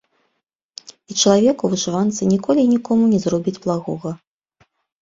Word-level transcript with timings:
І 1.13 1.17
чалавек 1.21 1.57
у 1.67 1.71
вышыванцы 1.75 2.21
ніколі 2.33 2.59
і 2.65 2.71
нікому 2.73 3.03
не 3.13 3.19
зробіць 3.27 3.59
благога. 3.69 4.19